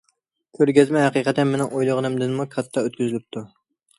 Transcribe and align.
كۆرگەزمە 0.59 1.03
ھەقىقەتەن 1.03 1.51
مېنىڭ 1.51 1.69
ئويلىغىنىمدىنمۇ 1.77 2.47
كاتتا 2.57 2.85
ئۆتكۈزۈلۈپتۇ. 2.87 3.47